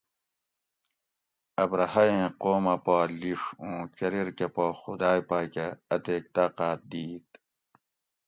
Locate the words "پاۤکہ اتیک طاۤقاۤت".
5.29-6.79